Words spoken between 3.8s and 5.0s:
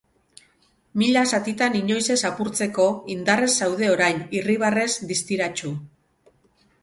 orain, irribarrez